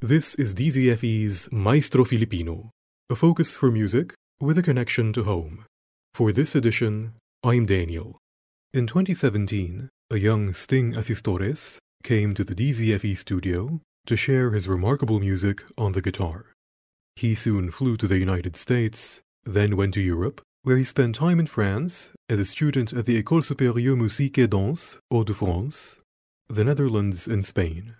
This 0.00 0.36
is 0.36 0.54
DZFE's 0.54 1.50
Maestro 1.50 2.04
Filipino, 2.04 2.70
a 3.10 3.16
focus 3.16 3.56
for 3.56 3.68
music 3.68 4.14
with 4.40 4.56
a 4.56 4.62
connection 4.62 5.12
to 5.14 5.24
home. 5.24 5.64
For 6.14 6.30
this 6.30 6.54
edition, 6.54 7.14
I'm 7.42 7.66
Daniel. 7.66 8.20
In 8.72 8.86
2017, 8.86 9.88
a 10.12 10.16
young 10.16 10.52
Sting 10.52 10.92
Asistores 10.92 11.78
came 12.04 12.32
to 12.34 12.44
the 12.44 12.54
DZFE 12.54 13.18
studio 13.18 13.80
to 14.06 14.14
share 14.14 14.52
his 14.52 14.68
remarkable 14.68 15.18
music 15.18 15.64
on 15.76 15.92
the 15.92 16.00
guitar. 16.00 16.46
He 17.16 17.34
soon 17.34 17.72
flew 17.72 17.96
to 17.96 18.06
the 18.06 18.18
United 18.18 18.56
States, 18.56 19.22
then 19.44 19.76
went 19.76 19.94
to 19.94 20.00
Europe, 20.00 20.40
where 20.62 20.76
he 20.76 20.84
spent 20.84 21.16
time 21.16 21.40
in 21.40 21.48
France 21.48 22.12
as 22.28 22.38
a 22.38 22.44
student 22.44 22.92
at 22.92 23.06
the 23.06 23.20
École 23.20 23.42
Supérieure 23.42 23.98
Musique 23.98 24.38
et 24.38 24.50
Danse, 24.50 25.00
Hauts-de-France, 25.10 25.98
the 26.48 26.62
Netherlands, 26.62 27.26
and 27.26 27.44
Spain. 27.44 27.96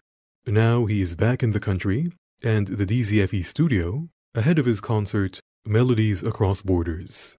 Now 0.48 0.86
he 0.86 1.02
is 1.02 1.14
back 1.14 1.42
in 1.42 1.50
the 1.50 1.60
country 1.60 2.10
and 2.42 2.68
the 2.68 2.86
DZFE 2.86 3.44
studio 3.44 4.08
ahead 4.34 4.58
of 4.58 4.64
his 4.64 4.80
concert 4.80 5.40
Melodies 5.66 6.22
Across 6.22 6.62
Borders. 6.62 7.36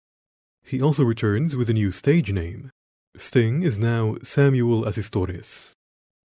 He 0.63 0.79
also 0.79 1.03
returns 1.03 1.55
with 1.55 1.71
a 1.71 1.73
new 1.73 1.89
stage 1.89 2.31
name. 2.31 2.70
Sting 3.17 3.63
is 3.63 3.79
now 3.79 4.17
Samuel 4.21 4.84
Asistores. 4.84 5.71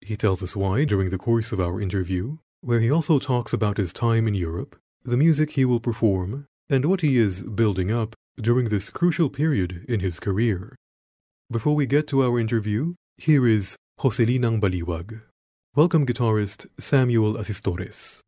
He 0.02 0.16
tells 0.16 0.42
us 0.42 0.56
why 0.56 0.84
during 0.84 1.12
the 1.12 1.20
course 1.20 1.52
of 1.52 1.60
our 1.60 1.80
interview, 1.80 2.38
where 2.62 2.80
he 2.80 2.90
also 2.90 3.20
talks 3.20 3.54
about 3.54 3.78
his 3.78 3.94
time 3.94 4.28
in 4.28 4.34
Europe, 4.34 4.76
the 5.04 5.16
music 5.16 5.52
he 5.52 5.66
will 5.66 5.80
perform, 5.80 6.48
and 6.72 6.86
what 6.86 7.02
he 7.02 7.18
is 7.18 7.44
building 7.44 7.92
up 7.92 8.16
during 8.42 8.70
this 8.70 8.90
crucial 8.90 9.30
period 9.30 9.86
in 9.88 10.00
his 10.00 10.20
career. 10.20 10.76
Before 11.52 11.76
we 11.76 11.86
get 11.86 12.08
to 12.08 12.24
our 12.24 12.40
interview, 12.40 12.96
here 13.18 13.46
is 13.46 13.78
Jocelynang 14.00 14.60
Baliwag. 14.60 15.22
Welcome 15.76 16.06
guitarist 16.06 16.68
Samuel 16.78 17.36
Asistores. 17.36 18.22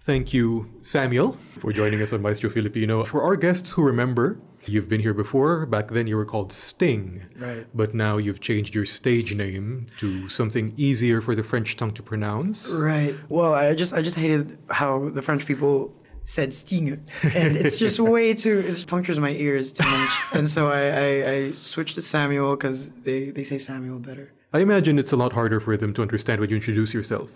Thank 0.00 0.32
you, 0.32 0.70
Samuel, 0.82 1.36
for 1.60 1.72
joining 1.72 2.00
us 2.02 2.12
on 2.12 2.22
Maestro 2.22 2.48
Filipino. 2.50 3.04
For 3.04 3.22
our 3.22 3.36
guests 3.36 3.72
who 3.72 3.82
remember, 3.82 4.40
you've 4.64 4.88
been 4.88 5.00
here 5.00 5.14
before. 5.14 5.66
Back 5.66 5.88
then 5.88 6.06
you 6.06 6.16
were 6.16 6.24
called 6.24 6.52
Sting. 6.52 7.22
Right. 7.38 7.66
But 7.74 7.94
now 7.94 8.16
you've 8.16 8.40
changed 8.40 8.74
your 8.74 8.86
stage 8.86 9.34
name 9.34 9.86
to 9.98 10.28
something 10.28 10.72
easier 10.76 11.20
for 11.20 11.34
the 11.34 11.42
French 11.42 11.76
tongue 11.76 11.92
to 11.92 12.02
pronounce. 12.02 12.70
Right. 12.70 13.14
Well, 13.28 13.54
I 13.54 13.74
just 13.74 13.92
I 13.92 14.02
just 14.02 14.16
hated 14.16 14.58
how 14.70 15.10
the 15.10 15.22
French 15.22 15.46
people 15.46 15.94
said 16.24 16.52
Sting, 16.52 16.90
and 17.22 17.56
it's 17.56 17.78
just 17.78 17.98
way 18.14 18.34
too 18.34 18.58
it 18.58 18.86
punctures 18.86 19.18
my 19.18 19.30
ears 19.30 19.72
too 19.72 19.88
much. 19.88 20.10
and 20.32 20.48
so 20.48 20.68
I, 20.70 20.82
I, 20.88 21.30
I 21.30 21.52
switched 21.52 21.94
to 21.94 22.02
Samuel 22.02 22.54
because 22.54 22.90
they, 22.90 23.30
they 23.30 23.44
say 23.44 23.56
Samuel 23.56 23.98
better. 23.98 24.32
I 24.52 24.60
imagine 24.60 24.98
it's 24.98 25.12
a 25.12 25.16
lot 25.16 25.32
harder 25.32 25.58
for 25.58 25.76
them 25.76 25.94
to 25.94 26.02
understand 26.02 26.40
when 26.40 26.50
you 26.50 26.56
introduce 26.56 26.92
yourself. 26.92 27.30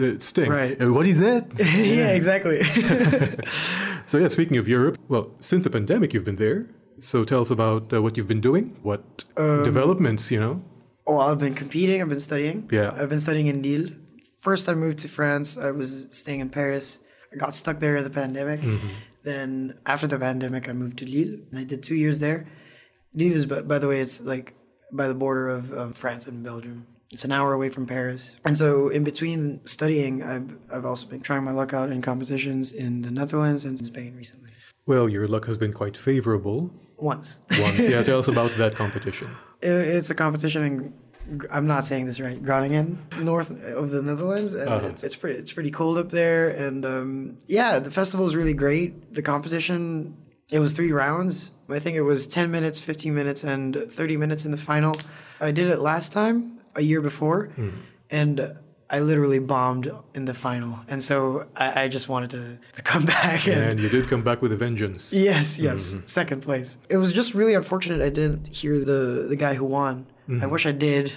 Uh, 0.00 0.18
Sting. 0.18 0.50
Right. 0.50 0.80
Uh, 0.80 0.92
what 0.92 1.06
is 1.06 1.18
that? 1.20 1.46
yeah, 1.58 2.12
exactly. 2.12 2.62
so 4.06 4.18
yeah, 4.18 4.28
speaking 4.28 4.56
of 4.56 4.68
Europe, 4.68 4.98
well, 5.08 5.30
since 5.40 5.64
the 5.64 5.70
pandemic, 5.70 6.12
you've 6.12 6.24
been 6.24 6.36
there. 6.36 6.66
So 6.98 7.24
tell 7.24 7.42
us 7.42 7.50
about 7.50 7.92
uh, 7.92 8.00
what 8.00 8.16
you've 8.16 8.28
been 8.28 8.40
doing. 8.40 8.76
What 8.82 9.24
developments, 9.36 10.30
you 10.30 10.40
know? 10.40 10.62
oh, 11.06 11.18
I've 11.18 11.38
been 11.38 11.54
competing. 11.54 12.02
I've 12.02 12.08
been 12.08 12.20
studying. 12.20 12.68
Yeah. 12.72 12.94
I've 12.96 13.08
been 13.08 13.20
studying 13.20 13.46
in 13.46 13.62
Lille. 13.62 13.90
First, 14.38 14.68
I 14.68 14.74
moved 14.74 14.98
to 15.00 15.08
France. 15.08 15.56
I 15.56 15.70
was 15.70 16.06
staying 16.10 16.40
in 16.40 16.50
Paris. 16.50 17.00
I 17.32 17.36
got 17.36 17.54
stuck 17.54 17.80
there 17.80 17.96
in 17.96 18.04
the 18.04 18.10
pandemic. 18.10 18.60
Then 19.22 19.78
after 19.86 20.06
the 20.06 20.18
pandemic, 20.18 20.68
I 20.68 20.72
moved 20.72 20.98
to 20.98 21.04
Lille, 21.04 21.40
and 21.50 21.58
I 21.58 21.64
did 21.64 21.82
two 21.82 21.96
years 21.96 22.20
there. 22.20 22.46
Lille 23.14 23.32
is, 23.32 23.46
by, 23.46 23.62
by 23.62 23.78
the 23.78 23.88
way, 23.88 24.00
it's 24.00 24.20
like 24.20 24.54
by 24.92 25.08
the 25.08 25.14
border 25.14 25.48
of 25.48 25.72
um, 25.76 25.92
France 25.92 26.26
and 26.28 26.44
Belgium. 26.44 26.86
It's 27.12 27.24
an 27.24 27.32
hour 27.32 27.52
away 27.52 27.68
from 27.70 27.86
Paris. 27.86 28.36
And 28.44 28.58
so, 28.58 28.88
in 28.88 29.04
between 29.04 29.60
studying, 29.66 30.22
I've, 30.22 30.56
I've 30.72 30.84
also 30.84 31.06
been 31.06 31.20
trying 31.20 31.44
my 31.44 31.52
luck 31.52 31.72
out 31.72 31.90
in 31.90 32.02
competitions 32.02 32.72
in 32.72 33.02
the 33.02 33.10
Netherlands 33.10 33.64
and 33.64 33.78
Spain 33.84 34.14
recently. 34.16 34.50
Well, 34.86 35.08
your 35.08 35.26
luck 35.28 35.46
has 35.46 35.56
been 35.56 35.72
quite 35.72 35.96
favorable. 35.96 36.70
Once. 36.98 37.40
Once, 37.58 37.78
yeah. 37.78 38.02
Tell 38.02 38.18
us 38.18 38.28
about 38.36 38.50
that 38.56 38.74
competition. 38.74 39.28
It, 39.62 39.68
it's 39.70 40.10
a 40.10 40.14
competition 40.14 40.64
in. 40.64 40.92
I'm 41.50 41.66
not 41.66 41.84
saying 41.84 42.06
this 42.06 42.20
right. 42.20 42.40
Groningen, 42.42 43.04
north 43.18 43.50
of 43.50 43.90
the 43.90 44.00
Netherlands, 44.00 44.54
and 44.54 44.68
Uh-huh. 44.68 44.86
it's, 44.88 45.02
it's 45.02 45.16
pretty 45.16 45.38
it's 45.40 45.52
pretty 45.52 45.72
cold 45.72 45.98
up 45.98 46.10
there. 46.10 46.50
And 46.50 46.84
um, 46.86 47.38
yeah, 47.46 47.80
the 47.80 47.90
festival 47.90 48.26
is 48.26 48.36
really 48.36 48.54
great. 48.54 49.12
The 49.14 49.22
competition 49.22 50.16
it 50.50 50.60
was 50.60 50.72
three 50.72 50.92
rounds. 50.92 51.50
I 51.68 51.80
think 51.80 51.96
it 51.96 52.02
was 52.02 52.28
10 52.28 52.52
minutes, 52.52 52.78
15 52.78 53.12
minutes, 53.12 53.42
and 53.42 53.86
30 53.90 54.16
minutes 54.16 54.44
in 54.44 54.52
the 54.52 54.56
final. 54.56 54.94
I 55.40 55.50
did 55.50 55.66
it 55.68 55.80
last 55.80 56.12
time, 56.12 56.55
a 56.76 56.82
year 56.82 57.00
before, 57.00 57.46
hmm. 57.46 57.70
and 58.10 58.56
I 58.88 59.00
literally 59.00 59.40
bombed 59.40 59.90
in 60.14 60.26
the 60.26 60.34
final. 60.34 60.78
And 60.88 61.02
so 61.02 61.46
I, 61.56 61.82
I 61.82 61.88
just 61.88 62.08
wanted 62.08 62.30
to, 62.30 62.58
to 62.74 62.82
come 62.82 63.04
back 63.16 63.46
and 63.48 63.62
And 63.62 63.80
you 63.80 63.88
did 63.88 64.08
come 64.08 64.22
back 64.22 64.42
with 64.42 64.52
a 64.52 64.56
vengeance. 64.56 65.12
Yes, 65.12 65.58
yes, 65.58 65.94
mm-hmm. 65.94 66.06
second 66.06 66.42
place. 66.42 66.78
It 66.88 66.96
was 66.98 67.12
just 67.12 67.34
really 67.34 67.54
unfortunate 67.54 68.00
I 68.00 68.10
didn't 68.10 68.48
hear 68.48 68.78
the 68.78 69.26
the 69.28 69.36
guy 69.36 69.54
who 69.54 69.64
won. 69.64 70.06
I 70.28 70.30
mm-hmm. 70.30 70.50
wish 70.50 70.66
I 70.66 70.72
did, 70.72 71.12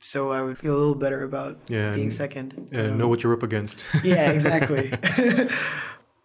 so 0.00 0.30
I 0.30 0.42
would 0.42 0.58
feel 0.58 0.74
a 0.74 0.78
little 0.78 0.94
better 0.94 1.22
about 1.24 1.58
Yeah, 1.68 1.92
being 1.92 2.04
and- 2.04 2.12
second. 2.12 2.68
And 2.72 2.92
Um, 2.92 2.98
know 2.98 3.08
what 3.08 3.22
you're 3.22 3.32
up 3.32 3.42
against. 3.42 3.84
yeah, 4.04 4.30
exactly. 4.30 4.92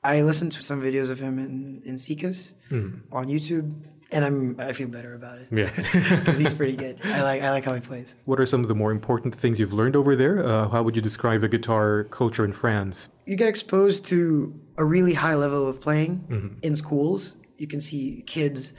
I 0.03 0.21
listened 0.21 0.51
to 0.53 0.63
some 0.63 0.81
videos 0.81 1.09
of 1.09 1.19
him 1.19 1.37
in 1.37 1.81
in 1.85 1.95
Siccas 1.95 2.53
hmm. 2.69 2.99
on 3.11 3.27
YouTube, 3.27 3.73
and 4.11 4.23
I'm 4.25 4.55
I 4.59 4.73
feel 4.73 4.87
better 4.87 5.15
about 5.15 5.39
it 5.39 5.47
yeah. 5.51 5.71
because 6.19 6.39
he's 6.39 6.53
pretty 6.53 6.75
good. 6.75 6.99
I 7.03 7.21
like 7.23 7.41
I 7.41 7.51
like 7.51 7.65
how 7.65 7.73
he 7.73 7.81
plays. 7.81 8.15
What 8.25 8.39
are 8.39 8.45
some 8.45 8.61
of 8.61 8.67
the 8.67 8.75
more 8.75 8.91
important 8.91 9.35
things 9.35 9.59
you've 9.59 9.73
learned 9.73 9.95
over 9.95 10.15
there? 10.15 10.45
Uh, 10.45 10.69
how 10.69 10.83
would 10.83 10.95
you 10.95 11.01
describe 11.01 11.41
the 11.41 11.49
guitar 11.49 12.05
culture 12.05 12.45
in 12.45 12.53
France? 12.53 13.09
you 13.27 13.35
get 13.35 13.49
exposed 13.49 14.05
to 14.05 14.57
a 14.77 14.85
really 14.85 15.13
high 15.13 15.35
level 15.35 15.67
of 15.67 15.81
playing 15.81 16.57
in 16.63 16.75
schools. 16.75 17.35
You 17.57 17.67
can 17.67 17.81
see 17.81 18.23
kids 18.25 18.73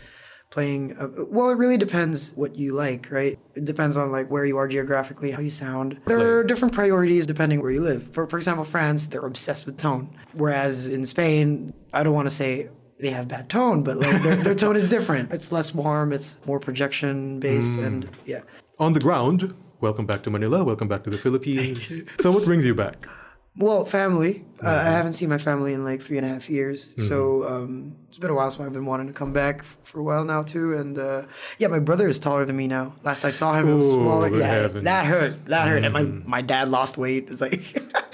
playing. 0.50 0.96
Uh, 0.98 1.08
well, 1.28 1.50
it 1.50 1.58
really 1.58 1.76
depends 1.76 2.32
what 2.34 2.56
you 2.56 2.72
like, 2.72 3.10
right? 3.10 3.38
It 3.54 3.66
depends 3.66 3.98
on 3.98 4.10
like 4.10 4.30
where 4.30 4.46
you 4.46 4.56
are 4.56 4.66
geographically, 4.66 5.30
how 5.30 5.42
you 5.42 5.50
sound. 5.50 6.00
There 6.06 6.38
are 6.38 6.42
different 6.42 6.72
priorities 6.72 7.26
depending 7.26 7.60
where 7.60 7.70
you 7.70 7.82
live. 7.82 8.10
For 8.12 8.26
for 8.26 8.38
example, 8.38 8.64
France, 8.64 9.06
they're 9.06 9.26
obsessed 9.26 9.66
with 9.66 9.76
tone, 9.76 10.16
whereas 10.32 10.88
in 10.88 11.04
Spain, 11.04 11.74
I 11.92 12.02
don't 12.02 12.14
want 12.14 12.28
to 12.28 12.34
say 12.34 12.70
they 12.98 13.10
have 13.10 13.28
bad 13.28 13.48
tone, 13.48 13.82
but 13.82 13.96
like 13.98 14.22
their, 14.22 14.36
their 14.36 14.54
tone 14.54 14.76
is 14.76 14.86
different. 14.86 15.30
It's 15.36 15.52
less 15.52 15.74
warm. 15.74 16.12
It's 16.12 16.38
more 16.46 16.58
projection 16.60 17.38
based, 17.40 17.74
and 17.78 18.08
yeah. 18.26 18.40
On 18.78 18.92
the 18.92 19.00
ground, 19.00 19.54
welcome 19.80 20.06
back 20.06 20.22
to 20.24 20.30
Manila. 20.30 20.64
Welcome 20.64 20.88
back 20.88 21.02
to 21.04 21.10
the 21.10 21.18
Philippines. 21.18 22.02
so, 22.20 22.30
what 22.30 22.44
brings 22.44 22.64
you 22.64 22.74
back? 22.74 23.08
Well, 23.56 23.84
family. 23.84 24.44
Uh, 24.64 24.68
I 24.68 24.90
haven't 24.98 25.14
seen 25.14 25.28
my 25.28 25.38
family 25.38 25.72
in 25.74 25.82
like 25.84 26.00
three 26.00 26.16
and 26.16 26.24
a 26.24 26.28
half 26.28 26.48
years, 26.48 26.94
so 27.08 27.44
um, 27.48 27.96
it's 28.08 28.18
been 28.18 28.30
a 28.30 28.34
while. 28.34 28.50
So 28.52 28.64
I've 28.64 28.72
been 28.72 28.86
wanting 28.86 29.08
to 29.08 29.12
come 29.12 29.32
back 29.32 29.60
f- 29.60 29.76
for 29.82 29.98
a 29.98 30.02
while 30.02 30.24
now 30.24 30.42
too. 30.44 30.76
And 30.78 30.96
uh, 30.96 31.22
yeah, 31.58 31.66
my 31.68 31.80
brother 31.80 32.08
is 32.08 32.18
taller 32.20 32.44
than 32.44 32.56
me 32.56 32.68
now. 32.68 32.94
Last 33.02 33.24
I 33.24 33.30
saw 33.30 33.54
him, 33.54 33.68
it 33.68 33.74
was 33.74 33.88
smaller. 33.90 34.28
Yeah, 34.36 34.46
heavens. 34.46 34.84
that 34.84 35.06
hurt. 35.06 35.44
That 35.46 35.66
hurt. 35.68 35.82
And 35.84 35.92
my 35.92 36.02
my 36.02 36.40
dad 36.42 36.68
lost 36.68 36.98
weight. 36.98 37.26
It's 37.30 37.40
like 37.40 37.60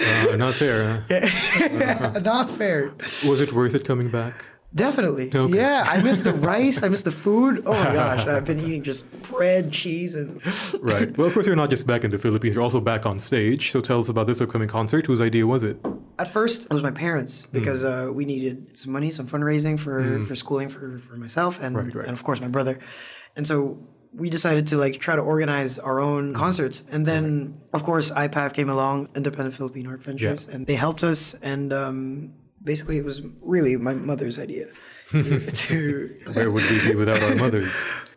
Uh, 0.01 0.37
not 0.37 0.55
fair. 0.55 1.05
Huh? 1.11 2.19
not 2.33 2.51
fair. 2.51 2.93
Was 3.29 3.41
it 3.43 3.53
worth 3.53 3.75
it 3.75 3.85
coming 3.87 4.11
back? 4.11 4.45
Definitely. 4.75 5.31
Okay. 5.35 5.57
Yeah, 5.57 5.85
I 5.89 6.03
miss 6.03 6.23
the 6.23 6.33
rice. 6.53 6.83
I 6.83 6.89
miss 6.89 7.03
the 7.03 7.13
food. 7.13 7.63
Oh 7.65 7.73
my 7.73 7.93
gosh, 7.93 8.27
I've 8.27 8.45
been 8.45 8.59
eating 8.59 8.83
just 8.83 9.09
bread, 9.23 9.73
cheese, 9.73 10.15
and 10.17 10.41
Right. 10.81 11.17
Well, 11.17 11.29
of 11.29 11.33
course, 11.35 11.47
you're 11.47 11.55
not 11.57 11.71
just 11.71 11.87
back 11.87 12.03
in 12.05 12.11
the 12.11 12.19
Philippines, 12.19 12.55
you're 12.55 12.63
also 12.63 12.81
back 12.81 13.07
on 13.07 13.19
stage. 13.21 13.71
So, 13.71 13.81
tell 13.81 14.01
us 14.01 14.09
about 14.09 14.27
this 14.27 14.41
upcoming 14.41 14.69
concert. 14.69 15.07
Whose 15.07 15.21
idea 15.21 15.47
was 15.47 15.63
it? 15.63 15.77
At 16.19 16.33
first, 16.33 16.65
it 16.65 16.73
was 16.73 16.83
my 16.83 16.91
parents 16.91 17.47
because 17.47 17.85
uh, 17.85 18.11
we 18.13 18.25
needed 18.25 18.77
some 18.77 18.93
money, 18.93 19.11
some 19.11 19.27
fundraising 19.29 19.79
for, 19.79 20.25
for 20.27 20.35
schooling 20.35 20.69
for, 20.69 20.99
for 20.99 21.17
myself 21.17 21.61
and 21.61 21.77
Right, 21.77 21.95
right. 21.95 22.07
and 22.07 22.13
of 22.17 22.23
course 22.23 22.41
my 22.41 22.49
brother, 22.49 22.79
and 23.37 23.47
so 23.47 23.79
we 24.13 24.31
decided 24.31 24.65
to 24.69 24.77
like 24.77 25.01
try 25.01 25.17
to 25.17 25.23
organize 25.23 25.79
our 25.81 25.99
own 26.01 26.35
concerts. 26.35 26.85
And 26.91 27.05
then 27.05 27.61
of 27.73 27.83
course 27.83 28.11
IPAV 28.13 28.53
came 28.53 28.71
along, 28.71 29.09
Independent 29.17 29.55
Philippine 29.57 29.89
Art 29.89 30.03
Ventures, 30.05 30.47
and 30.47 30.67
they 30.69 30.77
helped 30.77 31.03
us. 31.03 31.35
And 31.43 31.73
um, 31.73 32.33
basically, 32.65 32.99
it 32.99 33.05
was 33.05 33.23
really 33.43 33.77
my 33.77 33.95
mother's 33.95 34.39
idea 34.39 34.67
to, 35.11 35.51
to 35.51 36.21
Where 36.33 36.51
would 36.51 36.69
we 36.71 36.89
be 36.89 36.95
without 36.95 37.23
our 37.23 37.35
mothers? 37.37 37.75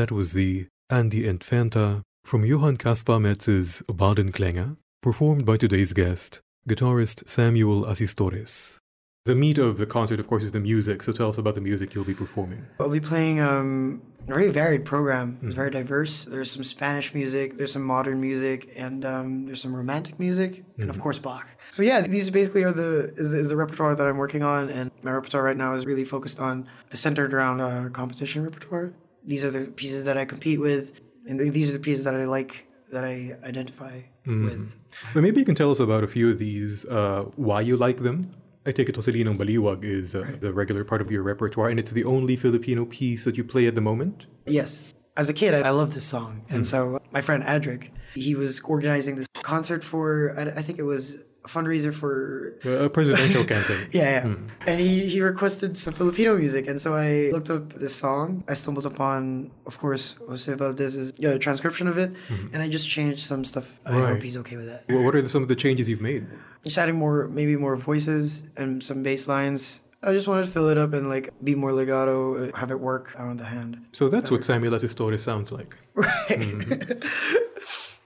that 0.00 0.10
was 0.10 0.32
the 0.32 0.66
An 0.88 1.10
die 1.10 1.24
Entfernte 1.32 2.00
from 2.24 2.42
Johann 2.42 2.78
Caspar 2.78 3.18
Mertz's 3.18 3.82
Bardenklänge, 3.86 4.78
performed 5.02 5.44
by 5.44 5.58
today's 5.58 5.92
guest, 5.92 6.40
guitarist 6.66 7.28
Samuel 7.28 7.84
Asistores. 7.84 8.78
The 9.26 9.34
meat 9.34 9.58
of 9.58 9.76
the 9.76 9.84
concert, 9.84 10.18
of 10.18 10.26
course, 10.26 10.42
is 10.42 10.52
the 10.52 10.60
music. 10.60 11.02
So 11.02 11.12
tell 11.12 11.28
us 11.28 11.36
about 11.36 11.54
the 11.54 11.60
music 11.60 11.92
you'll 11.92 12.06
be 12.06 12.14
performing. 12.14 12.64
I'll 12.80 12.88
be 12.88 12.98
playing 12.98 13.40
um, 13.40 14.00
a 14.22 14.24
very 14.24 14.48
varied 14.48 14.86
program. 14.86 15.38
It's 15.42 15.54
very 15.54 15.70
diverse. 15.70 16.24
There's 16.24 16.50
some 16.50 16.64
Spanish 16.64 17.12
music, 17.12 17.58
there's 17.58 17.74
some 17.74 17.82
modern 17.82 18.22
music, 18.22 18.72
and 18.76 19.04
um, 19.04 19.44
there's 19.44 19.60
some 19.60 19.76
romantic 19.76 20.18
music, 20.18 20.64
and 20.78 20.88
of 20.88 20.98
course 20.98 21.18
Bach. 21.18 21.46
So 21.70 21.82
yeah, 21.82 22.00
these 22.00 22.30
basically 22.30 22.64
are 22.64 22.72
the 22.72 23.12
is, 23.18 23.32
the 23.32 23.38
is 23.38 23.50
the 23.50 23.56
repertoire 23.56 23.94
that 23.94 24.06
I'm 24.06 24.16
working 24.16 24.42
on, 24.42 24.70
and 24.70 24.90
my 25.02 25.10
repertoire 25.10 25.42
right 25.42 25.58
now 25.58 25.74
is 25.74 25.84
really 25.84 26.06
focused 26.06 26.40
on 26.40 26.66
centered 26.94 27.34
around 27.34 27.60
uh, 27.60 27.90
competition 27.90 28.42
repertoire. 28.42 28.94
These 29.24 29.44
are 29.44 29.50
the 29.50 29.66
pieces 29.66 30.04
that 30.04 30.16
I 30.16 30.24
compete 30.24 30.60
with, 30.60 31.00
and 31.26 31.38
these 31.52 31.70
are 31.70 31.72
the 31.72 31.78
pieces 31.78 32.04
that 32.04 32.14
I 32.14 32.24
like 32.24 32.66
that 32.92 33.04
I 33.04 33.36
identify 33.44 34.00
with. 34.26 34.74
But 35.14 35.22
maybe 35.22 35.40
you 35.40 35.46
can 35.46 35.54
tell 35.54 35.70
us 35.70 35.80
about 35.80 36.02
a 36.02 36.08
few 36.08 36.30
of 36.30 36.38
these, 36.38 36.84
uh, 36.86 37.24
why 37.36 37.60
you 37.60 37.76
like 37.76 37.98
them. 37.98 38.34
I 38.66 38.72
take 38.72 38.88
it 38.88 38.94
Jocelynang 38.94 39.38
Baliwag 39.38 39.84
is 39.84 40.14
uh, 40.14 40.36
the 40.40 40.52
regular 40.52 40.84
part 40.84 41.00
of 41.00 41.10
your 41.10 41.22
repertoire, 41.22 41.70
and 41.70 41.78
it's 41.78 41.92
the 41.92 42.04
only 42.04 42.36
Filipino 42.36 42.84
piece 42.84 43.24
that 43.24 43.36
you 43.36 43.44
play 43.44 43.66
at 43.66 43.74
the 43.74 43.80
moment. 43.80 44.26
Yes. 44.46 44.82
As 45.16 45.28
a 45.28 45.32
kid, 45.32 45.54
I, 45.54 45.60
I 45.68 45.70
loved 45.70 45.94
this 45.94 46.04
song. 46.04 46.44
And 46.50 46.66
so 46.66 47.00
my 47.10 47.20
friend 47.20 47.42
Adric, 47.44 47.90
he 48.14 48.34
was 48.34 48.60
organizing 48.60 49.16
this 49.16 49.26
concert 49.34 49.82
for, 49.82 50.34
I, 50.38 50.58
I 50.58 50.62
think 50.62 50.78
it 50.78 50.82
was 50.82 51.18
fundraiser 51.44 51.92
for, 51.94 52.54
a 52.64 52.88
presidential 52.90 53.44
campaign. 53.44 53.88
yeah, 53.92 54.26
yeah. 54.26 54.34
And 54.66 54.80
he, 54.80 55.06
he 55.06 55.20
requested 55.22 55.76
some 55.78 55.94
Filipino 55.94 56.36
music. 56.36 56.66
And 56.66 56.80
so 56.80 56.94
I 56.94 57.30
looked 57.32 57.50
up 57.50 57.72
this 57.74 57.94
song. 57.94 58.44
I 58.48 58.54
stumbled 58.54 58.86
upon, 58.86 59.50
of 59.66 59.78
course, 59.78 60.16
Jose 60.28 60.52
Valdez's 60.52 61.12
uh, 61.24 61.38
transcription 61.38 61.88
of 61.88 61.98
it. 61.98 62.12
And 62.52 62.62
I 62.62 62.68
just 62.68 62.88
changed 62.88 63.20
some 63.26 63.44
stuff. 63.44 63.80
I 63.86 63.96
Right. 63.96 64.08
hope 64.14 64.22
he's 64.22 64.36
okay 64.38 64.56
with 64.56 64.66
that. 64.66 64.84
Well, 64.88 65.02
what 65.02 65.14
are 65.14 65.22
the, 65.22 65.28
some 65.28 65.42
of 65.42 65.48
the 65.48 65.56
changes 65.56 65.88
you've 65.88 66.00
made? 66.00 66.26
Just 66.64 66.76
adding 66.78 66.96
more, 66.96 67.28
maybe 67.28 67.56
more 67.56 67.76
voices 67.76 68.42
and 68.56 68.82
some 68.82 69.02
bass 69.02 69.26
lines. 69.26 69.80
I 70.02 70.12
just 70.12 70.26
wanted 70.28 70.46
to 70.46 70.50
fill 70.50 70.68
it 70.70 70.78
up 70.78 70.92
and 70.94 71.08
like 71.10 71.30
be 71.44 71.54
more 71.54 71.72
legato, 71.72 72.48
uh, 72.48 72.56
have 72.56 72.70
it 72.70 72.80
work 72.80 73.14
on 73.18 73.36
the 73.36 73.44
hand. 73.44 73.78
So 73.92 74.08
that's 74.08 74.30
what 74.30 74.44
Samuel 74.44 74.72
Asistores 74.72 75.20
sounds 75.20 75.52
like. 75.52 75.76
Right. 75.94 77.02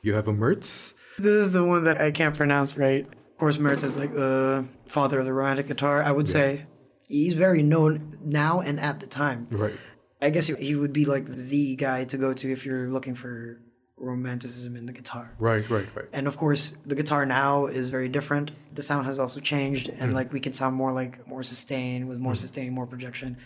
You 0.03 0.14
have 0.14 0.29
a 0.29 0.33
Mertz. 0.33 0.95
This 1.19 1.33
is 1.35 1.53
the 1.53 1.64
one 1.64 1.85
that 1.85 2.00
I 2.00 2.11
can't 2.11 2.37
pronounce 2.37 2.76
right. 2.76 3.07
Of 3.35 3.38
course, 3.38 3.59
Mertz 3.59 3.83
is 3.83 3.99
like 3.99 4.12
the 4.12 4.64
father 4.87 5.19
of 5.19 5.25
the 5.25 5.33
romantic 5.33 5.67
guitar. 5.67 6.00
I 6.00 6.12
would 6.12 6.29
say 6.29 6.67
he's 7.09 7.35
very 7.35 7.64
known 7.64 8.17
now 8.25 8.61
and 8.61 8.79
at 8.79 9.00
the 9.00 9.09
time. 9.09 9.49
Right. 9.50 9.75
I 10.23 10.31
guess 10.31 10.47
he- 10.47 10.76
would 10.76 10.93
be 10.93 11.05
like 11.05 11.26
the 11.26 11.75
guy 11.75 12.05
to 12.05 12.17
go 12.17 12.33
to 12.33 12.53
if 12.53 12.64
you're 12.64 12.88
looking 12.88 13.17
for 13.17 13.61
romanticism 13.97 14.76
in 14.76 14.87
the 14.87 14.93
guitar. 14.93 15.35
Right, 15.41 15.69
right, 15.69 15.88
right. 15.97 16.07
And 16.12 16.29
of 16.29 16.37
course, 16.37 16.76
the 16.87 16.95
guitar 16.95 17.26
now 17.26 17.67
is 17.67 17.88
very 17.88 18.09
different. 18.09 18.53
The 18.73 18.85
sound 18.85 19.07
has 19.07 19.19
also 19.19 19.41
changed, 19.41 19.88
and 19.88 20.11
hmm. 20.11 20.14
like 20.14 20.33
we 20.33 20.38
can 20.38 20.53
sound 20.53 20.76
more 20.76 20.93
like 20.93 21.26
more 21.26 21.43
sustained 21.43 22.09
with 22.09 22.19
more 22.19 22.35
hmm. 22.35 22.37
sustain, 22.37 22.73
more 22.73 22.87
projection, 22.87 23.37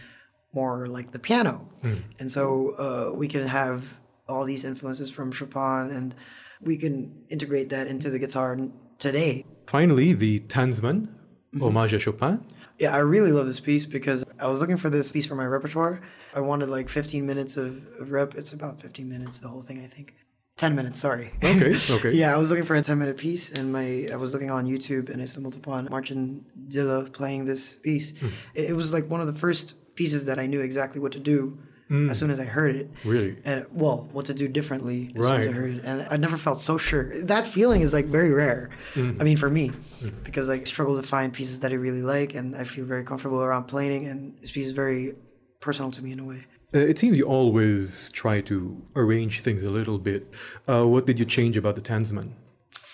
more 0.53 0.87
like 0.87 1.13
the 1.13 1.19
piano. 1.19 1.67
Hmm. 1.81 1.95
And 2.19 2.31
so 2.31 2.75
uh, 2.79 3.17
we 3.17 3.27
can 3.27 3.47
have 3.47 3.97
all 4.29 4.45
these 4.45 4.67
influences 4.67 5.11
from 5.11 5.33
Chopin, 5.33 5.91
and 5.91 6.15
we 6.61 6.77
can 6.77 7.25
integrate 7.31 7.71
that 7.71 7.87
into 7.87 8.11
the 8.11 8.19
guitar 8.19 8.59
today. 8.99 9.47
Finally, 9.69 10.15
the 10.15 10.41
Tansman, 10.49 11.09
Hommage 11.61 11.93
à 11.93 12.01
Chopin. 12.01 12.41
Yeah, 12.79 12.97
I 12.97 13.01
really 13.01 13.33
love 13.33 13.47
this 13.47 13.61
piece 13.61 13.85
because 13.85 14.25
I 14.41 14.47
was 14.47 14.61
looking 14.63 14.79
for 14.79 14.89
this 14.89 15.13
piece 15.13 15.27
for 15.27 15.35
my 15.35 15.45
repertoire. 15.45 16.01
I 16.35 16.41
wanted 16.41 16.71
like 16.71 16.89
15 16.89 17.27
minutes 17.27 17.59
of, 17.59 17.87
of 18.01 18.11
rep. 18.11 18.35
It's 18.35 18.55
about 18.55 18.81
15 18.81 19.07
minutes, 19.07 19.41
the 19.41 19.49
whole 19.49 19.61
thing, 19.61 19.85
I 19.85 19.87
think. 19.87 20.15
10 20.57 20.75
minutes, 20.75 20.99
sorry. 20.99 21.33
Okay, 21.45 21.77
okay. 21.91 22.13
yeah, 22.13 22.35
I 22.35 22.39
was 22.39 22.49
looking 22.49 22.65
for 22.65 22.77
a 22.77 22.83
10 22.83 22.99
minute 22.99 23.19
piece 23.19 23.51
and 23.51 23.71
my 23.71 24.09
I 24.11 24.17
was 24.17 24.33
looking 24.33 24.51
on 24.51 24.65
YouTube 24.65 25.11
and 25.11 25.21
I 25.21 25.27
stumbled 25.27 25.55
upon 25.55 25.87
Marcin 25.91 26.47
Dylla 26.69 27.13
playing 27.13 27.45
this 27.45 27.77
piece. 27.77 28.19
Hmm. 28.19 28.29
It, 28.55 28.71
it 28.71 28.73
was 28.73 28.95
like 28.95 29.11
one 29.11 29.21
of 29.21 29.27
the 29.27 29.39
first 29.39 29.75
pieces 29.97 30.25
that 30.25 30.39
I 30.39 30.47
knew 30.47 30.61
exactly 30.63 30.99
what 30.99 31.13
to 31.13 31.19
do 31.19 31.59
Hmm. 31.89 32.11
as 32.11 32.19
soon 32.19 32.31
as 32.31 32.39
I 32.39 32.45
heard 32.45 32.77
it. 32.77 32.91
Really? 33.03 33.37
And 33.45 33.65
well, 33.73 34.09
what 34.13 34.27
to 34.27 34.35
do 34.35 34.47
differently 34.47 35.13
as 35.17 35.27
soon 35.27 35.41
as 35.41 35.47
I 35.47 35.53
heard 35.53 35.75
it. 35.77 35.85
And 35.85 36.07
I 36.11 36.19
never 36.19 36.37
felt 36.37 36.61
so 36.61 36.77
sure. 36.77 37.23
That 37.25 37.47
feeling 37.47 37.81
is 37.81 37.95
like 37.95 38.07
very 38.07 38.31
rare. 38.31 38.69
Mm-hmm. 38.95 39.21
I 39.21 39.25
mean, 39.25 39.37
for 39.39 39.49
me, 39.49 39.73
because 40.23 40.49
like, 40.49 40.61
I 40.61 40.65
struggle 40.65 40.97
to 40.97 41.03
find 41.03 41.33
pieces 41.33 41.61
that 41.61 41.73
I 41.73 41.77
really 41.77 42.03
like 42.03 42.35
and 42.35 42.55
I 42.55 42.65
feel 42.65 42.85
very 42.85 43.05
comfortable 43.05 43.41
around 43.43 43.65
playing. 43.65 44.07
And 44.07 44.39
this 44.41 44.51
piece 44.51 44.67
is 44.67 44.73
very 44.73 45.15
personal 45.61 45.91
to 45.93 46.03
me 46.05 46.13
in 46.13 46.21
a 46.21 46.25
way. 46.25 46.45
Uh, 46.75 46.81
it 46.81 46.99
seems 46.99 47.17
you 47.17 47.25
always 47.25 48.11
try 48.11 48.43
to 48.43 48.83
arrange 48.95 49.41
things 49.41 49.63
a 49.63 49.71
little 49.71 49.99
bit. 49.99 50.31
Uh, 50.69 50.85
what 50.87 51.07
did 51.07 51.19
you 51.19 51.25
change 51.25 51.57
about 51.57 51.75
the 51.75 51.81
Tansman? 51.81 52.33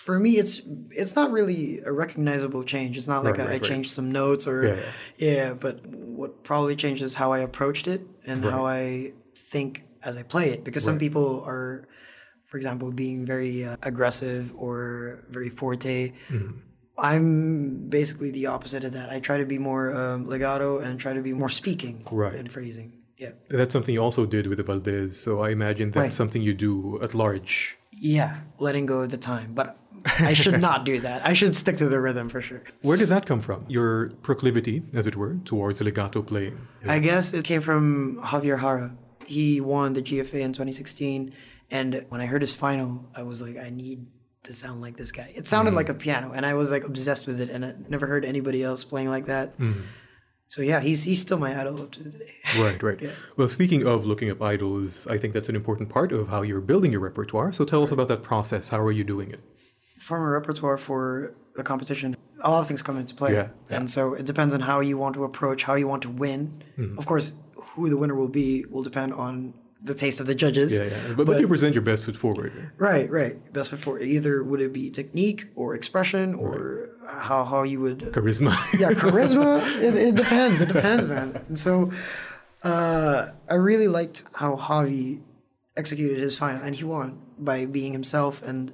For 0.05 0.19
me, 0.25 0.31
it's 0.41 0.61
it's 1.01 1.15
not 1.19 1.31
really 1.37 1.79
a 1.79 1.91
recognizable 2.03 2.63
change. 2.63 2.91
It's 2.99 3.07
not 3.07 3.23
like 3.23 3.37
Right, 3.37 3.45
a, 3.47 3.49
right, 3.49 3.55
I 3.59 3.59
right. 3.63 3.71
changed 3.71 3.89
some 3.97 4.11
notes 4.21 4.45
or 4.51 4.57
Yeah, 4.67 4.75
yeah, 5.17 5.53
But 5.65 5.75
what 5.87 6.31
probably 6.43 6.75
changed 6.83 7.01
is 7.07 7.15
how 7.21 7.29
I 7.37 7.39
approached 7.49 7.87
it 7.95 8.01
and 8.29 8.43
how 8.53 8.63
I 8.67 9.13
think 9.53 9.71
as 10.03 10.15
I 10.21 10.23
play 10.33 10.47
it. 10.53 10.59
Because 10.63 10.83
some 10.83 10.95
Right. 10.95 11.05
people 11.07 11.27
are, 11.53 11.87
for 12.49 12.57
example, 12.57 12.87
being 12.91 13.25
very 13.25 13.65
uh, 13.65 13.77
aggressive 13.81 14.53
or 14.65 14.77
very 15.37 15.49
forte. 15.49 16.13
Mm-hmm. 16.29 16.51
I'm 17.11 17.89
basically 17.89 18.29
the 18.39 18.45
opposite 18.55 18.83
of 18.83 18.91
that. 18.97 19.09
I 19.09 19.19
try 19.19 19.37
to 19.43 19.45
be 19.55 19.57
more 19.57 19.85
um, 20.01 20.27
legato 20.27 20.69
and 20.85 20.99
try 20.99 21.13
to 21.13 21.21
be 21.29 21.33
more 21.33 21.49
speaking 21.49 21.95
Right. 22.11 22.35
and 22.39 22.47
phrasing. 22.51 22.89
Yeah. 23.17 23.31
That's 23.49 23.73
something 23.73 23.93
you 23.97 24.03
also 24.03 24.25
did 24.27 24.45
with 24.47 24.57
the 24.59 24.63
Valdez, 24.69 25.19
so 25.19 25.41
I 25.41 25.49
imagine 25.49 25.89
that's 25.89 26.03
Right. 26.03 26.13
something 26.21 26.41
you 26.49 26.53
do 26.53 26.99
at 27.01 27.13
large. 27.15 27.75
Yeah, 27.91 28.31
letting 28.59 28.85
go 28.85 28.97
of 29.01 29.09
the 29.09 29.17
time. 29.17 29.49
But 29.55 29.77
I 30.19 30.33
should 30.33 30.61
not 30.61 30.85
do 30.85 30.99
that. 31.01 31.25
I 31.25 31.33
should 31.33 31.55
stick 31.55 31.77
to 31.77 31.89
the 31.89 31.99
rhythm 31.99 32.29
for 32.29 32.41
sure. 32.41 32.61
Where 32.81 32.97
did 32.97 33.09
that 33.09 33.25
come 33.25 33.41
from? 33.41 33.65
Your 33.67 34.09
proclivity, 34.21 34.83
as 34.93 35.07
it 35.07 35.15
were, 35.15 35.37
towards 35.45 35.81
legato 35.81 36.21
playing. 36.21 36.57
I 36.85 36.99
guess 36.99 37.33
it 37.33 37.43
came 37.43 37.61
from 37.61 38.21
Javier 38.23 38.59
Jara. 38.59 38.95
He 39.25 39.59
won 39.61 39.93
the 39.93 40.01
GFA 40.01 40.41
in 40.41 40.53
2016, 40.53 41.33
and 41.71 42.05
when 42.09 42.21
I 42.21 42.27
heard 42.27 42.41
his 42.41 42.53
final, 42.53 43.05
I 43.15 43.23
was 43.23 43.41
like, 43.41 43.57
I 43.57 43.69
need 43.69 44.05
to 44.43 44.53
sound 44.53 44.81
like 44.81 44.97
this 44.97 45.11
guy. 45.11 45.31
It 45.33 45.47
sounded 45.47 45.71
mm. 45.71 45.77
like 45.77 45.89
a 45.89 45.95
piano, 45.95 46.31
and 46.33 46.45
I 46.45 46.53
was 46.53 46.71
like 46.71 46.83
obsessed 46.83 47.25
with 47.25 47.41
it, 47.41 47.49
and 47.49 47.65
I 47.65 47.73
never 47.89 48.05
heard 48.05 48.23
anybody 48.23 48.63
else 48.63 48.83
playing 48.83 49.09
like 49.09 49.25
that. 49.25 49.57
Mm. 49.57 49.83
So 50.47 50.61
yeah, 50.61 50.79
he's 50.79 51.03
he's 51.03 51.19
still 51.19 51.39
my 51.39 51.59
idol 51.59 51.81
up 51.81 51.91
to 51.93 52.03
today. 52.03 52.33
Right, 52.57 52.81
right. 52.81 53.09
Well, 53.35 53.49
speaking 53.49 53.85
of 53.87 54.05
looking 54.05 54.31
up 54.31 54.41
idols, 54.41 55.07
I 55.07 55.17
think 55.17 55.33
that's 55.33 55.49
an 55.49 55.55
important 55.55 55.89
part 55.89 56.11
of 56.11 56.29
how 56.29 56.43
you're 56.43 56.61
building 56.61 56.91
your 56.91 57.01
repertoire. 57.01 57.51
So 57.51 57.65
tell 57.65 57.81
us 57.81 57.91
about 57.91 58.07
that 58.09 58.21
process. 58.21 58.69
How 58.69 58.79
are 58.79 58.91
you 58.91 59.03
doing 59.03 59.31
it? 59.31 59.39
Form 60.07 60.21
a 60.21 60.31
repertoire 60.39 60.77
for 60.77 61.33
the 61.55 61.63
competition. 61.63 62.15
A 62.41 62.51
lot 62.51 62.61
of 62.61 62.67
things 62.67 62.83
come 62.87 62.97
into 62.97 63.15
play, 63.15 63.33
Yeah, 63.33 63.47
yeah. 63.71 63.77
and 63.77 63.89
so 63.89 64.01
it 64.13 64.25
depends 64.31 64.53
on 64.53 64.61
how 64.69 64.77
you 64.89 64.95
want 65.03 65.13
to 65.15 65.23
approach, 65.23 65.59
how 65.63 65.75
you 65.81 65.87
want 65.93 66.03
to 66.07 66.11
win. 66.23 66.41
Mm-hmm. 66.77 66.99
Of 66.99 67.05
course, 67.11 67.33
who 67.71 67.89
the 67.89 67.97
winner 67.97 68.13
will 68.21 68.33
be 68.43 68.65
will 68.69 68.83
depend 68.83 69.13
on 69.25 69.33
the 69.89 69.95
taste 70.03 70.19
of 70.19 70.27
the 70.27 70.35
judges. 70.35 70.69
Yeah, 70.77 70.83
yeah. 70.83 71.13
But, 71.17 71.25
but 71.25 71.39
you 71.41 71.47
present 71.47 71.73
your 71.73 71.81
best 71.91 72.03
foot 72.03 72.17
forward. 72.17 72.51
Right, 72.77 73.09
right. 73.09 73.35
Best 73.51 73.69
foot 73.71 73.79
forward. 73.79 74.03
Either 74.03 74.43
would 74.43 74.61
it 74.61 74.73
be 74.73 74.91
technique 74.91 75.41
or 75.55 75.73
expression 75.73 76.35
or 76.35 76.89
how 77.07 77.43
how 77.51 77.63
you 77.63 77.79
would 77.85 77.99
Charisma. 78.17 78.53
yeah 78.81 78.91
charisma. 79.01 79.47
it, 79.87 79.95
it 80.09 80.15
depends. 80.23 80.61
It 80.61 80.69
depends, 80.75 81.03
man. 81.07 81.29
And 81.47 81.57
so, 81.57 81.91
uh, 82.63 83.29
I 83.49 83.55
really 83.55 83.87
liked 83.87 84.23
how 84.33 84.55
Javi 84.55 85.21
executed 85.77 86.17
his 86.19 86.37
final, 86.37 86.61
and 86.65 86.75
he 86.75 86.83
won 86.83 87.09
by 87.39 87.65
being 87.65 87.93
himself 87.93 88.41
and 88.43 88.71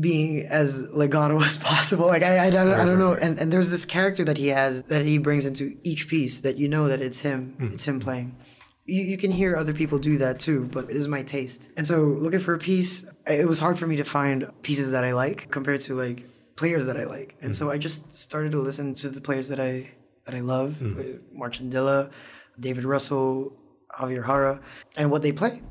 being 0.00 0.46
as 0.46 0.82
legato 0.90 1.40
as 1.42 1.56
possible. 1.56 2.06
Like 2.06 2.22
I, 2.22 2.46
I 2.46 2.50
don't, 2.50 2.72
I 2.72 2.84
don't 2.84 2.98
know. 2.98 3.14
And 3.14 3.38
and 3.38 3.52
there's 3.52 3.70
this 3.70 3.84
character 3.84 4.24
that 4.24 4.38
he 4.38 4.48
has 4.48 4.82
that 4.84 5.04
he 5.04 5.18
brings 5.18 5.44
into 5.44 5.76
each 5.82 6.08
piece 6.08 6.40
that 6.40 6.58
you 6.58 6.68
know 6.68 6.88
that 6.88 7.02
it's 7.02 7.20
him. 7.20 7.54
Hmm. 7.58 7.66
It's 7.72 7.86
him 7.86 8.00
playing. 8.00 8.36
You, 8.84 9.02
you 9.02 9.16
can 9.16 9.30
hear 9.30 9.56
other 9.56 9.72
people 9.72 9.98
do 9.98 10.18
that 10.18 10.40
too, 10.40 10.68
but 10.72 10.90
it 10.90 10.96
is 10.96 11.06
my 11.06 11.22
taste. 11.22 11.70
And 11.76 11.86
so 11.86 12.00
looking 12.00 12.40
for 12.40 12.54
a 12.54 12.58
piece, 12.58 13.04
it 13.26 13.46
was 13.46 13.58
hard 13.58 13.78
for 13.78 13.86
me 13.86 13.96
to 13.96 14.04
find 14.04 14.50
pieces 14.62 14.90
that 14.90 15.04
I 15.04 15.12
like 15.12 15.50
compared 15.50 15.80
to 15.82 15.94
like 15.94 16.26
players 16.56 16.86
that 16.86 16.96
I 16.96 17.04
like. 17.04 17.36
And 17.40 17.50
hmm. 17.50 17.52
so 17.52 17.70
I 17.70 17.78
just 17.78 18.14
started 18.14 18.52
to 18.52 18.58
listen 18.58 18.94
to 18.96 19.08
the 19.08 19.20
players 19.20 19.48
that 19.48 19.60
I 19.60 19.90
that 20.26 20.34
I 20.34 20.40
love, 20.40 20.76
hmm. 20.76 20.98
uh, 20.98 21.02
Marcin 21.32 21.70
Dylla, 21.70 22.10
David 22.58 22.84
Russell, 22.84 23.56
Javier 23.98 24.24
Jara, 24.24 24.60
and 24.96 25.10
what 25.10 25.22
they 25.22 25.32
play. 25.32 25.62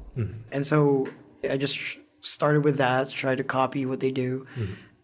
And 0.52 0.68
so 0.68 1.08
I 1.50 1.56
just 1.56 1.98
started 2.22 2.64
with 2.64 2.78
that, 2.78 3.10
tried 3.10 3.38
to 3.38 3.44
copy 3.44 3.86
what 3.86 4.00
they 4.00 4.12
do, 4.12 4.46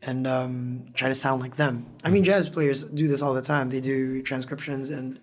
and 0.01 0.27
um, 0.27 0.85
try 0.93 1.07
to 1.07 1.15
sound 1.15 1.41
like 1.41 1.55
them. 1.55 1.85
I 2.03 2.09
mean, 2.09 2.23
jazz 2.23 2.49
players 2.49 2.83
do 2.83 3.07
this 3.07 3.21
all 3.21 3.33
the 3.33 3.41
time. 3.41 3.69
They 3.69 3.81
do 3.81 4.21
transcriptions 4.21 4.89
and 4.89 5.19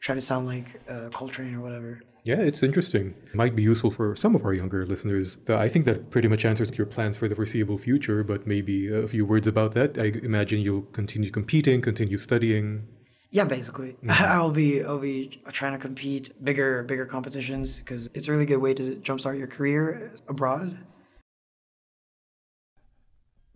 try 0.00 0.14
to 0.14 0.20
sound 0.20 0.46
like 0.46 0.80
uh, 0.88 1.08
Coltrane 1.10 1.54
or 1.54 1.60
whatever. 1.60 2.00
Yeah, 2.24 2.40
it's 2.40 2.62
interesting. 2.64 3.14
Might 3.34 3.54
be 3.54 3.62
useful 3.62 3.92
for 3.92 4.16
some 4.16 4.34
of 4.34 4.44
our 4.44 4.52
younger 4.52 4.84
listeners. 4.84 5.38
I 5.48 5.68
think 5.68 5.84
that 5.84 6.10
pretty 6.10 6.26
much 6.26 6.44
answers 6.44 6.76
your 6.76 6.86
plans 6.86 7.16
for 7.16 7.28
the 7.28 7.36
foreseeable 7.36 7.78
future, 7.78 8.24
but 8.24 8.48
maybe 8.48 8.92
a 8.92 9.06
few 9.06 9.24
words 9.24 9.46
about 9.46 9.74
that. 9.74 9.96
I 9.96 10.06
imagine 10.24 10.58
you'll 10.60 10.82
continue 10.82 11.30
competing, 11.30 11.80
continue 11.82 12.18
studying. 12.18 12.88
Yeah, 13.30 13.44
basically, 13.44 13.96
I'll 14.08 14.50
be 14.50 14.82
I'll 14.82 14.98
be 14.98 15.40
trying 15.52 15.72
to 15.72 15.78
compete 15.78 16.32
bigger 16.42 16.82
bigger 16.82 17.06
competitions 17.06 17.78
because 17.78 18.10
it's 18.12 18.26
a 18.26 18.32
really 18.32 18.46
good 18.46 18.56
way 18.56 18.74
to 18.74 18.96
jumpstart 18.96 19.38
your 19.38 19.46
career 19.46 20.12
abroad. 20.28 20.76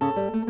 Thank 0.01 0.35
you. 0.35 0.50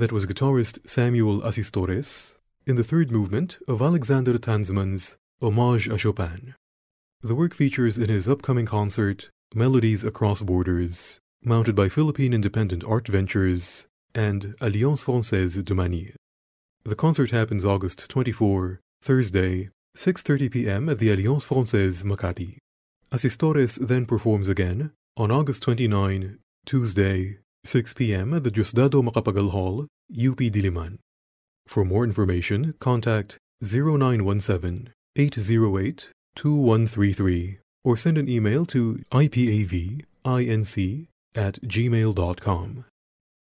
That 0.00 0.12
was 0.12 0.24
guitarist 0.24 0.88
Samuel 0.88 1.42
Asistores 1.42 2.38
in 2.66 2.76
the 2.76 2.82
third 2.82 3.10
movement 3.10 3.58
of 3.68 3.82
Alexander 3.82 4.38
Tansman's 4.38 5.18
Homage 5.42 5.90
à 5.90 5.98
Chopin. 5.98 6.54
The 7.20 7.34
work 7.34 7.52
features 7.52 7.98
in 7.98 8.08
his 8.08 8.26
upcoming 8.26 8.64
concert 8.64 9.28
Melodies 9.54 10.02
Across 10.02 10.40
Borders, 10.44 11.18
mounted 11.44 11.76
by 11.76 11.90
Philippine 11.90 12.32
Independent 12.32 12.82
Art 12.82 13.08
Ventures 13.08 13.88
and 14.14 14.54
Alliance 14.58 15.04
Française 15.04 15.62
de 15.62 15.74
Manille. 15.74 16.16
The 16.84 16.96
concert 16.96 17.30
happens 17.30 17.66
August 17.66 18.08
24, 18.08 18.80
Thursday, 19.02 19.68
6:30 19.98 20.50
p.m. 20.50 20.88
at 20.88 20.98
the 20.98 21.10
Alliance 21.10 21.44
Française 21.44 22.04
Makati. 22.04 22.56
Asistores 23.12 23.76
then 23.86 24.06
performs 24.06 24.48
again 24.48 24.92
on 25.18 25.30
August 25.30 25.62
29, 25.62 26.38
Tuesday, 26.64 27.40
6 27.64 27.94
p.m. 27.94 28.34
at 28.34 28.42
the 28.44 28.50
Diosdado 28.50 29.02
Macapagal 29.02 29.50
Hall, 29.50 29.86
UP 30.12 30.38
Diliman. 30.38 30.98
For 31.66 31.84
more 31.84 32.04
information, 32.04 32.74
contact 32.78 33.38
0917 33.62 34.92
808 35.16 36.08
2133 36.36 37.58
or 37.84 37.96
send 37.96 38.18
an 38.18 38.28
email 38.28 38.64
to 38.66 39.00
ipavinc 39.12 41.06
at 41.34 41.60
gmail.com. 41.62 42.84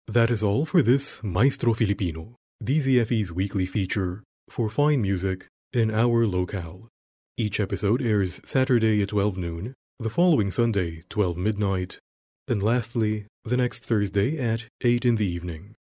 That 0.07 0.31
is 0.31 0.43
all 0.43 0.65
for 0.65 0.81
this 0.81 1.23
Maestro 1.23 1.73
Filipino, 1.73 2.35
DZFE's 2.63 3.31
weekly 3.31 3.65
feature 3.65 4.23
for 4.49 4.69
fine 4.69 5.01
music 5.01 5.47
in 5.71 5.91
our 5.91 6.27
locale. 6.27 6.89
Each 7.37 7.59
episode 7.59 8.01
airs 8.01 8.41
Saturday 8.45 9.01
at 9.01 9.09
12 9.09 9.37
noon, 9.37 9.73
the 9.99 10.09
following 10.09 10.51
Sunday, 10.51 11.03
12 11.09 11.37
midnight, 11.37 11.99
and 12.47 12.61
lastly, 12.61 13.25
the 13.45 13.57
next 13.57 13.85
Thursday 13.85 14.37
at 14.37 14.65
8 14.81 15.05
in 15.05 15.15
the 15.15 15.25
evening. 15.25 15.75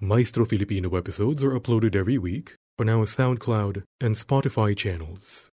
Maestro 0.00 0.44
Filipino 0.44 0.94
episodes 0.96 1.42
are 1.42 1.58
uploaded 1.58 1.94
every 1.94 2.18
week 2.18 2.54
on 2.78 2.88
our 2.88 3.06
SoundCloud 3.06 3.82
and 4.00 4.14
Spotify 4.14 4.76
channels. 4.76 5.50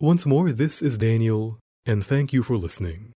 Once 0.00 0.26
more, 0.26 0.52
this 0.52 0.82
is 0.82 0.98
Daniel, 0.98 1.58
and 1.86 2.04
thank 2.04 2.32
you 2.32 2.42
for 2.42 2.56
listening. 2.56 3.12